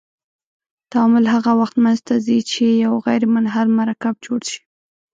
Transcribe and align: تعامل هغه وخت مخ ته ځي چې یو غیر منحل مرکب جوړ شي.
تعامل 0.91 1.25
هغه 1.33 1.51
وخت 1.61 1.75
مخ 1.83 1.97
ته 2.07 2.15
ځي 2.25 2.39
چې 2.51 2.63
یو 2.83 2.93
غیر 3.05 3.23
منحل 3.33 3.67
مرکب 3.79 4.15
جوړ 4.25 4.41
شي. 4.51 4.61